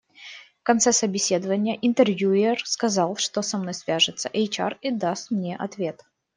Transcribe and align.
В 0.61 0.63
конце 0.63 0.93
собеседования 0.93 1.77
интервьюер 1.79 2.59
сказал, 2.65 3.17
что 3.17 3.43
со 3.43 3.59
мной 3.59 3.75
свяжется 3.75 4.29
HR 4.29 4.79
и 4.81 4.89
даст 4.89 5.29
мне 5.29 5.55
ответ. 5.55 6.01